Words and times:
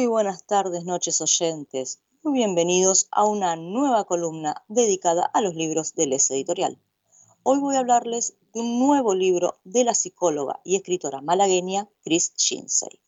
Muy 0.00 0.06
buenas 0.06 0.46
tardes, 0.46 0.86
noches 0.86 1.20
oyentes. 1.20 2.00
Muy 2.22 2.32
bienvenidos 2.32 3.08
a 3.10 3.26
una 3.26 3.54
nueva 3.56 4.06
columna 4.06 4.64
dedicada 4.66 5.26
a 5.26 5.42
los 5.42 5.54
libros 5.54 5.94
de 5.94 6.06
Les 6.06 6.30
Editorial. 6.30 6.80
Hoy 7.42 7.58
voy 7.58 7.76
a 7.76 7.80
hablarles 7.80 8.34
de 8.54 8.60
un 8.60 8.78
nuevo 8.78 9.14
libro 9.14 9.60
de 9.64 9.84
la 9.84 9.94
psicóloga 9.94 10.58
y 10.64 10.76
escritora 10.76 11.20
malagueña 11.20 11.86
Chris 12.02 12.32
Shinsei. 12.34 12.98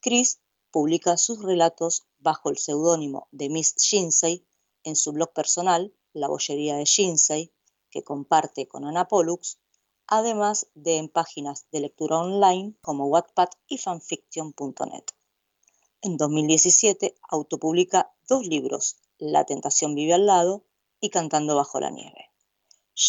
Chris 0.00 0.40
publica 0.70 1.18
sus 1.18 1.42
relatos 1.42 2.06
bajo 2.18 2.48
el 2.48 2.56
seudónimo 2.56 3.28
de 3.30 3.50
Miss 3.50 3.76
Shinsei 3.76 4.42
en 4.84 4.96
su 4.96 5.12
blog 5.12 5.34
personal, 5.34 5.92
La 6.14 6.28
Bollería 6.28 6.76
de 6.76 6.86
Shinsei, 6.86 7.52
que 7.90 8.02
comparte 8.02 8.66
con 8.66 8.86
Ana 8.86 9.06
Pollux, 9.06 9.58
además 10.06 10.66
de 10.72 10.96
en 10.96 11.10
páginas 11.10 11.66
de 11.72 11.80
lectura 11.80 12.16
online 12.16 12.74
como 12.80 13.04
Wattpad 13.04 13.50
y 13.68 13.76
fanfiction.net. 13.76 15.15
En 16.06 16.18
2017 16.18 17.16
autopublica 17.28 18.14
dos 18.28 18.46
libros, 18.46 18.94
La 19.18 19.42
tentación 19.44 19.96
vive 19.96 20.14
al 20.14 20.26
lado 20.26 20.64
y 21.00 21.10
Cantando 21.10 21.56
bajo 21.56 21.80
la 21.80 21.90
nieve. 21.90 22.30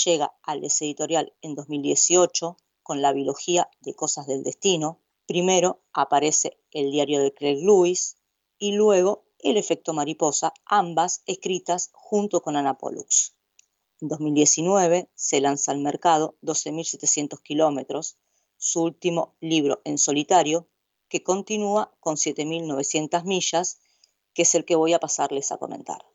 Llega 0.04 0.36
al 0.42 0.64
Editorial 0.64 1.32
en 1.44 1.54
2018 1.54 2.58
con 2.82 3.04
la 3.04 3.14
biología 3.14 3.70
de 3.82 3.94
Cosas 3.94 4.26
del 4.26 4.42
Destino. 4.42 5.00
Primero 5.28 5.84
aparece 5.94 6.58
El 6.72 6.90
diario 6.90 7.22
de 7.22 7.32
Craig 7.36 7.60
Lewis 7.62 8.18
y 8.58 8.72
luego 8.72 9.26
El 9.38 9.58
efecto 9.58 9.94
mariposa, 9.94 10.52
ambas 10.66 11.22
escritas 11.28 11.92
junto 11.94 12.42
con 12.42 12.56
Ana. 12.56 12.80
En 14.02 14.08
2019 14.08 15.12
se 15.14 15.40
lanza 15.40 15.72
al 15.72 15.82
mercado 15.82 16.36
12.700 16.42 17.44
kilómetros, 17.44 18.18
su 18.58 18.82
último 18.82 19.36
libro 19.40 19.82
en 19.84 20.00
solitario, 20.00 20.68
que 21.10 21.24
continúa 21.24 21.96
con 22.00 22.16
7.900 22.16 23.24
millas, 23.24 23.80
que 24.34 24.44
es 24.44 24.56
el 24.56 24.66
que 24.66 24.76
voy 24.76 24.94
a 24.94 25.00
pasarles 25.00 25.52
a 25.52 25.58
comentar. 25.58 26.06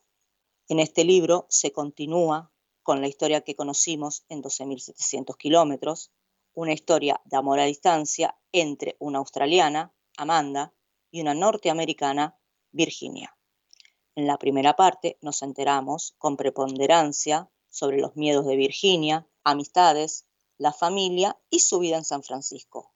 En 0.69 0.79
este 0.79 1.05
libro 1.05 1.47
se 1.49 1.73
continúa 1.73 2.53
con 2.83 3.01
la 3.01 3.09
historia 3.09 3.43
que 3.43 3.57
conocimos 3.57 4.25
en 4.29 4.43
12.700 4.43 5.37
kilómetros, 5.37 6.13
una 6.55 6.73
historia 6.73 7.21
de 7.25 7.37
amor 7.37 7.61
a 7.61 7.65
distancia 7.65 8.39
entre 8.53 8.97
una 8.99 9.19
australiana, 9.19 9.95
Amanda, 10.17 10.75
y 11.11 11.21
una 11.21 11.35
norteamericana, 11.35 12.39
Virginia. 12.71 13.37
En 14.15 14.27
la 14.27 14.39
primera 14.39 14.75
parte 14.75 15.19
nos 15.21 15.43
enteramos 15.43 16.15
con 16.19 16.37
preponderancia 16.37 17.51
sobre 17.71 17.99
los 17.99 18.17
miedos 18.17 18.47
de 18.47 18.57
Virginia, 18.57 19.27
amistades, 19.45 20.27
la 20.59 20.73
familia 20.73 21.39
y 21.51 21.61
su 21.61 21.79
vida 21.79 21.97
en 21.97 22.05
San 22.05 22.23
Francisco. 22.23 22.93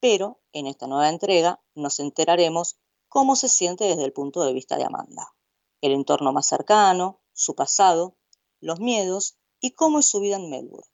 Pero 0.00 0.40
en 0.52 0.66
esta 0.66 0.86
nueva 0.86 1.08
entrega 1.08 1.62
nos 1.74 2.00
enteraremos 2.00 2.78
cómo 3.08 3.36
se 3.36 3.48
siente 3.48 3.84
desde 3.84 4.04
el 4.04 4.12
punto 4.12 4.42
de 4.42 4.52
vista 4.52 4.76
de 4.76 4.84
Amanda, 4.84 5.34
el 5.80 5.92
entorno 5.92 6.32
más 6.32 6.46
cercano, 6.46 7.20
su 7.32 7.54
pasado, 7.54 8.16
los 8.60 8.80
miedos 8.80 9.36
y 9.60 9.72
cómo 9.72 9.98
es 9.98 10.06
su 10.06 10.20
vida 10.20 10.36
en 10.36 10.48
Melbourne. 10.48 10.90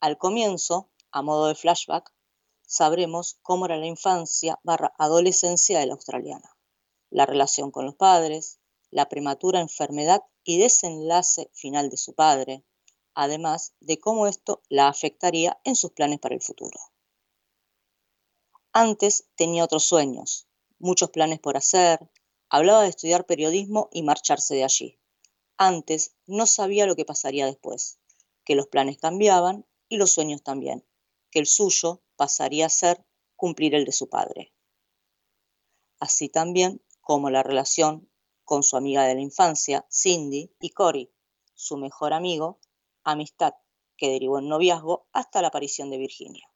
Al 0.00 0.18
comienzo, 0.18 0.90
a 1.12 1.22
modo 1.22 1.46
de 1.46 1.54
flashback, 1.54 2.12
sabremos 2.66 3.38
cómo 3.42 3.66
era 3.66 3.76
la 3.76 3.86
infancia 3.86 4.58
barra 4.64 4.92
adolescencia 4.98 5.78
de 5.78 5.86
la 5.86 5.94
australiana, 5.94 6.56
la 7.10 7.26
relación 7.26 7.70
con 7.70 7.84
los 7.84 7.94
padres, 7.94 8.58
la 8.90 9.08
prematura 9.08 9.60
enfermedad 9.60 10.22
y 10.42 10.58
desenlace 10.58 11.50
final 11.52 11.90
de 11.90 11.96
su 11.96 12.14
padre, 12.14 12.64
además 13.14 13.74
de 13.80 14.00
cómo 14.00 14.26
esto 14.26 14.62
la 14.68 14.88
afectaría 14.88 15.60
en 15.64 15.76
sus 15.76 15.92
planes 15.92 16.18
para 16.18 16.34
el 16.34 16.42
futuro. 16.42 16.78
Antes 18.74 19.28
tenía 19.36 19.64
otros 19.64 19.84
sueños, 19.84 20.48
muchos 20.78 21.10
planes 21.10 21.38
por 21.40 21.58
hacer, 21.58 22.10
hablaba 22.48 22.82
de 22.82 22.88
estudiar 22.88 23.26
periodismo 23.26 23.90
y 23.92 24.02
marcharse 24.02 24.54
de 24.54 24.64
allí. 24.64 24.98
Antes 25.58 26.14
no 26.26 26.46
sabía 26.46 26.86
lo 26.86 26.96
que 26.96 27.04
pasaría 27.04 27.44
después, 27.44 27.98
que 28.46 28.54
los 28.54 28.68
planes 28.68 28.96
cambiaban 28.96 29.66
y 29.90 29.98
los 29.98 30.12
sueños 30.12 30.42
también, 30.42 30.86
que 31.30 31.38
el 31.38 31.46
suyo 31.46 32.02
pasaría 32.16 32.64
a 32.64 32.70
ser 32.70 33.04
cumplir 33.36 33.74
el 33.74 33.84
de 33.84 33.92
su 33.92 34.08
padre. 34.08 34.54
Así 36.00 36.30
también 36.30 36.82
como 37.02 37.28
la 37.28 37.42
relación 37.42 38.10
con 38.42 38.62
su 38.62 38.78
amiga 38.78 39.04
de 39.04 39.16
la 39.16 39.20
infancia, 39.20 39.86
Cindy, 39.90 40.50
y 40.60 40.70
Cory, 40.70 41.12
su 41.52 41.76
mejor 41.76 42.14
amigo, 42.14 42.58
amistad 43.04 43.52
que 43.98 44.08
derivó 44.08 44.38
en 44.38 44.48
noviazgo 44.48 45.08
hasta 45.12 45.42
la 45.42 45.48
aparición 45.48 45.90
de 45.90 45.98
Virginia. 45.98 46.51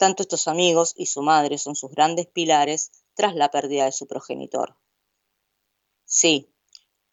Tanto 0.00 0.22
estos 0.22 0.48
amigos 0.48 0.94
y 0.96 1.04
su 1.04 1.20
madre 1.20 1.58
son 1.58 1.76
sus 1.76 1.90
grandes 1.90 2.26
pilares 2.26 2.90
tras 3.12 3.34
la 3.34 3.50
pérdida 3.50 3.84
de 3.84 3.92
su 3.92 4.06
progenitor. 4.06 4.78
Sí, 6.06 6.54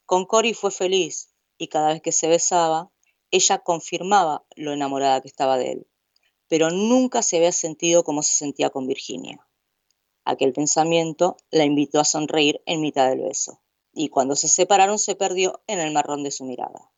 con 0.06 0.26
Cory 0.26 0.54
fue 0.54 0.72
feliz 0.72 1.34
y 1.58 1.68
cada 1.68 1.90
vez 1.90 2.02
que 2.02 2.14
se 2.14 2.30
besaba, 2.30 2.90
ella 3.30 3.58
confirmaba 3.60 4.46
lo 4.56 4.72
enamorada 4.72 5.20
que 5.20 5.28
estaba 5.28 5.58
de 5.58 5.74
él, 5.74 5.88
pero 6.48 6.70
nunca 6.70 7.24
se 7.24 7.36
había 7.36 7.52
sentido 7.52 8.06
como 8.06 8.24
se 8.24 8.36
sentía 8.36 8.70
con 8.70 8.88
Virginia. 8.88 9.46
Aquel 10.24 10.54
pensamiento 10.54 11.36
la 11.52 11.66
invitó 11.66 12.00
a 12.00 12.06
sonreír 12.06 12.62
en 12.66 12.80
mitad 12.80 13.10
del 13.10 13.20
beso 13.20 13.62
y 13.92 14.08
cuando 14.08 14.38
se 14.38 14.48
separaron 14.48 14.98
se 14.98 15.16
perdió 15.16 15.62
en 15.68 15.82
el 15.82 15.92
marrón 15.92 16.24
de 16.24 16.32
su 16.32 16.46
mirada. 16.46 16.90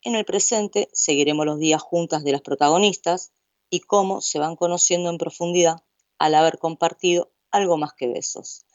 En 0.00 0.14
el 0.14 0.24
presente 0.24 0.88
seguiremos 0.94 1.44
los 1.44 1.58
días 1.58 1.82
juntas 1.82 2.24
de 2.24 2.32
las 2.32 2.40
protagonistas 2.40 3.34
y 3.72 3.80
cómo 3.80 4.20
se 4.20 4.38
van 4.38 4.54
conociendo 4.54 5.08
en 5.08 5.16
profundidad 5.16 5.82
al 6.18 6.34
haber 6.34 6.58
compartido 6.58 7.32
algo 7.50 7.78
más 7.78 7.94
que 7.94 8.06
besos, 8.06 8.66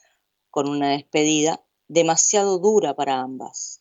con 0.50 0.68
una 0.68 0.90
despedida 0.90 1.64
demasiado 1.86 2.58
dura 2.58 2.96
para 2.96 3.20
ambas. 3.20 3.80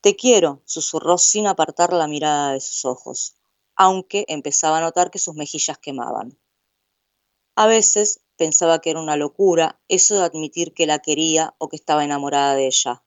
Te 0.00 0.14
quiero, 0.14 0.62
susurró 0.64 1.18
sin 1.18 1.48
apartar 1.48 1.92
la 1.92 2.06
mirada 2.06 2.52
de 2.52 2.60
sus 2.60 2.84
ojos, 2.84 3.34
aunque 3.74 4.24
empezaba 4.28 4.78
a 4.78 4.80
notar 4.80 5.10
que 5.10 5.18
sus 5.18 5.34
mejillas 5.34 5.78
quemaban. 5.78 6.38
A 7.56 7.66
veces 7.66 8.20
pensaba 8.36 8.80
que 8.80 8.90
era 8.90 9.00
una 9.00 9.16
locura 9.16 9.80
eso 9.88 10.18
de 10.18 10.24
admitir 10.24 10.72
que 10.72 10.86
la 10.86 11.00
quería 11.00 11.56
o 11.58 11.68
que 11.68 11.76
estaba 11.76 12.04
enamorada 12.04 12.54
de 12.54 12.68
ella, 12.68 13.02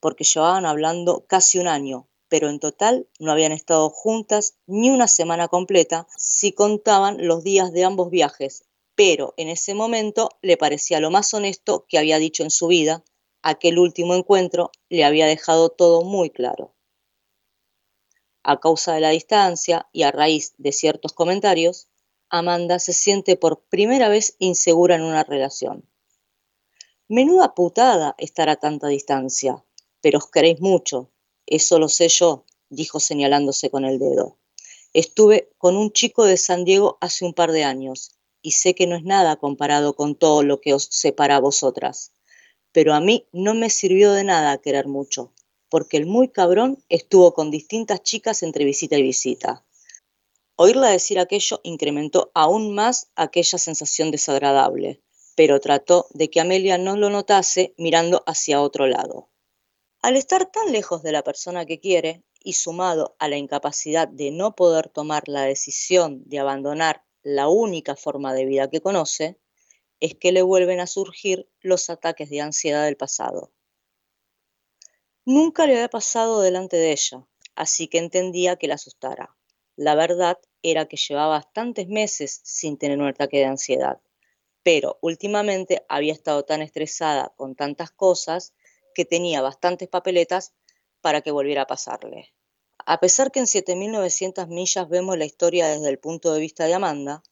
porque 0.00 0.24
llevaban 0.24 0.66
hablando 0.66 1.26
casi 1.28 1.60
un 1.60 1.68
año, 1.68 2.08
pero 2.28 2.48
en 2.48 2.58
total 2.58 3.08
no 3.18 3.32
habían 3.32 3.52
estado 3.52 3.90
juntas 3.90 4.56
ni 4.66 4.90
una 4.90 5.08
semana 5.08 5.48
completa 5.48 6.06
si 6.16 6.52
contaban 6.52 7.26
los 7.26 7.44
días 7.44 7.72
de 7.72 7.84
ambos 7.84 8.10
viajes, 8.10 8.64
pero 8.94 9.34
en 9.36 9.48
ese 9.48 9.74
momento 9.74 10.30
le 10.42 10.56
parecía 10.56 11.00
lo 11.00 11.10
más 11.10 11.32
honesto 11.34 11.86
que 11.88 11.98
había 11.98 12.18
dicho 12.18 12.42
en 12.42 12.50
su 12.50 12.66
vida, 12.66 13.04
aquel 13.42 13.78
último 13.78 14.14
encuentro 14.14 14.70
le 14.88 15.04
había 15.04 15.26
dejado 15.26 15.68
todo 15.68 16.02
muy 16.02 16.30
claro. 16.30 16.74
A 18.42 18.60
causa 18.60 18.94
de 18.94 19.00
la 19.00 19.10
distancia 19.10 19.88
y 19.92 20.02
a 20.04 20.12
raíz 20.12 20.54
de 20.56 20.72
ciertos 20.72 21.12
comentarios, 21.12 21.88
Amanda 22.28 22.78
se 22.78 22.92
siente 22.92 23.36
por 23.36 23.64
primera 23.64 24.08
vez 24.08 24.36
insegura 24.38 24.96
en 24.96 25.02
una 25.02 25.22
relación. 25.24 25.88
Menuda 27.08 27.54
putada 27.54 28.16
estar 28.18 28.48
a 28.48 28.56
tanta 28.56 28.88
distancia, 28.88 29.64
pero 30.00 30.18
os 30.18 30.30
queréis 30.30 30.60
mucho, 30.60 31.10
eso 31.46 31.78
lo 31.78 31.88
sé 31.88 32.08
yo, 32.08 32.44
dijo 32.68 33.00
señalándose 33.00 33.70
con 33.70 33.84
el 33.84 33.98
dedo. 33.98 34.38
Estuve 34.92 35.50
con 35.58 35.76
un 35.76 35.92
chico 35.92 36.24
de 36.24 36.36
San 36.36 36.64
Diego 36.64 36.98
hace 37.00 37.24
un 37.24 37.34
par 37.34 37.52
de 37.52 37.64
años 37.64 38.12
y 38.42 38.52
sé 38.52 38.74
que 38.74 38.86
no 38.86 38.96
es 38.96 39.04
nada 39.04 39.36
comparado 39.36 39.94
con 39.94 40.14
todo 40.14 40.42
lo 40.42 40.60
que 40.60 40.74
os 40.74 40.88
separa 40.90 41.36
a 41.36 41.40
vosotras, 41.40 42.12
pero 42.72 42.94
a 42.94 43.00
mí 43.00 43.26
no 43.32 43.54
me 43.54 43.70
sirvió 43.70 44.12
de 44.12 44.24
nada 44.24 44.58
querer 44.58 44.86
mucho, 44.86 45.32
porque 45.68 45.96
el 45.96 46.06
muy 46.06 46.28
cabrón 46.28 46.82
estuvo 46.88 47.34
con 47.34 47.50
distintas 47.50 48.02
chicas 48.02 48.42
entre 48.42 48.64
visita 48.64 48.96
y 48.96 49.02
visita. 49.02 49.64
Oírla 50.56 50.88
decir 50.88 51.18
aquello 51.18 51.60
incrementó 51.64 52.30
aún 52.34 52.74
más 52.74 53.08
aquella 53.14 53.58
sensación 53.58 54.10
desagradable, 54.10 55.02
pero 55.36 55.60
trató 55.60 56.06
de 56.10 56.30
que 56.30 56.40
Amelia 56.40 56.78
no 56.78 56.96
lo 56.96 57.10
notase 57.10 57.74
mirando 57.76 58.22
hacia 58.26 58.62
otro 58.62 58.86
lado. 58.86 59.28
Al 60.06 60.14
estar 60.16 60.46
tan 60.46 60.70
lejos 60.70 61.02
de 61.02 61.10
la 61.10 61.24
persona 61.24 61.66
que 61.66 61.80
quiere, 61.80 62.22
y 62.38 62.52
sumado 62.52 63.16
a 63.18 63.26
la 63.26 63.38
incapacidad 63.38 64.06
de 64.06 64.30
no 64.30 64.54
poder 64.54 64.88
tomar 64.88 65.26
la 65.26 65.42
decisión 65.42 66.22
de 66.26 66.38
abandonar 66.38 67.02
la 67.24 67.48
única 67.48 67.96
forma 67.96 68.32
de 68.32 68.44
vida 68.44 68.70
que 68.70 68.80
conoce, 68.80 69.36
es 69.98 70.14
que 70.14 70.30
le 70.30 70.42
vuelven 70.42 70.78
a 70.78 70.86
surgir 70.86 71.50
los 71.60 71.90
ataques 71.90 72.30
de 72.30 72.40
ansiedad 72.40 72.84
del 72.84 72.96
pasado. 72.96 73.50
Nunca 75.24 75.66
le 75.66 75.72
había 75.72 75.88
pasado 75.88 76.40
delante 76.40 76.76
de 76.76 76.92
ella, 76.92 77.26
así 77.56 77.88
que 77.88 77.98
entendía 77.98 78.54
que 78.54 78.68
la 78.68 78.76
asustara. 78.76 79.36
La 79.74 79.96
verdad 79.96 80.38
era 80.62 80.86
que 80.86 80.96
llevaba 80.96 81.38
bastantes 81.38 81.88
meses 81.88 82.42
sin 82.44 82.78
tener 82.78 83.00
un 83.00 83.08
ataque 83.08 83.38
de 83.38 83.46
ansiedad, 83.46 84.00
pero 84.62 85.00
últimamente 85.02 85.84
había 85.88 86.12
estado 86.12 86.44
tan 86.44 86.62
estresada 86.62 87.32
con 87.36 87.56
tantas 87.56 87.90
cosas 87.90 88.54
que 88.96 89.04
tenía 89.04 89.42
bastantes 89.42 89.90
papeletas 89.90 90.54
para 91.02 91.20
que 91.20 91.30
volviera 91.30 91.62
a 91.62 91.66
pasarle. 91.66 92.32
A 92.86 92.98
pesar 92.98 93.30
que 93.30 93.40
en 93.40 93.44
7.900 93.44 94.48
millas 94.48 94.88
vemos 94.88 95.18
la 95.18 95.26
historia 95.26 95.68
desde 95.68 95.90
el 95.90 95.98
punto 95.98 96.32
de 96.32 96.40
vista 96.40 96.64
de 96.64 96.72
Amanda, 96.72 97.22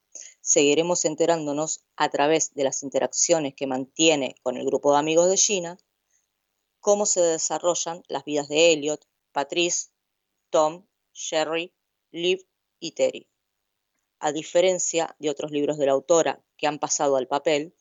seguiremos 0.42 1.06
enterándonos 1.06 1.82
a 1.96 2.10
través 2.10 2.52
de 2.52 2.64
las 2.64 2.82
interacciones 2.82 3.54
que 3.54 3.66
mantiene 3.66 4.34
con 4.42 4.58
el 4.58 4.66
grupo 4.66 4.92
de 4.92 4.98
amigos 4.98 5.30
de 5.30 5.38
Gina, 5.38 5.78
cómo 6.80 7.06
se 7.06 7.22
desarrollan 7.22 8.02
las 8.08 8.26
vidas 8.26 8.48
de 8.48 8.72
Elliot, 8.72 9.02
Patrice, 9.32 9.88
Tom, 10.50 10.86
Sherry, 11.14 11.72
Liv 12.10 12.46
y 12.78 12.92
Terry. 12.92 13.26
A 14.18 14.32
diferencia 14.32 15.16
de 15.18 15.30
otros 15.30 15.50
libros 15.50 15.78
de 15.78 15.86
la 15.86 15.92
autora 15.92 16.44
que 16.58 16.66
han 16.66 16.78
pasado 16.78 17.16
al 17.16 17.26
papel, 17.26 17.74